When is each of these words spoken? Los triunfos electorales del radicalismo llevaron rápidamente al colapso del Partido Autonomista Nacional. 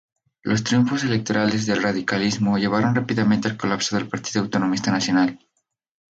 Los 0.41 0.63
triunfos 0.63 1.03
electorales 1.03 1.67
del 1.67 1.83
radicalismo 1.83 2.57
llevaron 2.57 2.95
rápidamente 2.95 3.47
al 3.49 3.55
colapso 3.55 3.95
del 3.95 4.07
Partido 4.07 4.41
Autonomista 4.41 4.89
Nacional. 4.89 5.37